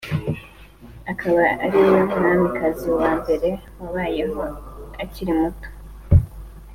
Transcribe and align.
akaba 1.11 1.43
ariwe 1.63 1.91
mwamikazi 2.09 2.87
wa 2.97 3.09
mbere 3.19 3.49
wabayeho 3.79 4.41
akiri 5.03 5.31
muto 5.39 5.69